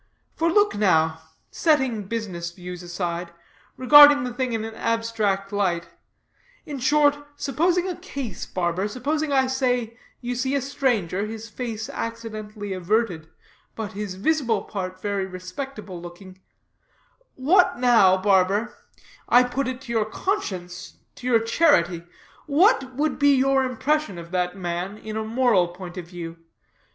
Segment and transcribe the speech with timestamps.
[0.35, 1.21] For look now,
[1.51, 3.29] setting, business views aside,
[3.77, 5.89] regarding the thing in an abstract light;
[6.65, 11.87] in short, supposing a case, barber; supposing, I say, you see a stranger, his face
[11.87, 13.29] accidentally averted,
[13.75, 16.41] but his visible part very respectable looking;
[17.35, 18.73] what now, barber
[19.29, 22.05] I put it to your conscience, to your charity
[22.47, 26.37] what would be your impression of that man, in a moral point of view?